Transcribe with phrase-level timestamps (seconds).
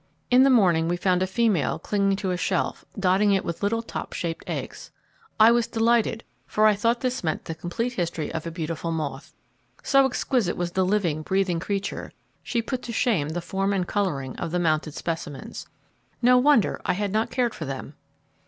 [0.31, 3.83] In the morning we found a female clinging to a shelf, dotting it with little
[3.83, 4.89] top shaped eggs.
[5.39, 9.35] I was delighted, for I thought this meant the complete history of a beautiful moth.
[9.83, 14.35] So exquisite was the living, breathing creature, she put to shame the form and colouring
[14.37, 15.67] of the mounted specimens.
[16.19, 17.93] No wonder I had not cared for them!